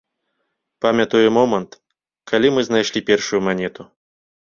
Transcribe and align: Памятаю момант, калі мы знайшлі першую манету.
Памятаю 0.85 1.27
момант, 1.37 1.71
калі 2.35 2.47
мы 2.57 2.61
знайшлі 2.71 3.07
першую 3.15 3.47
манету. 3.53 3.91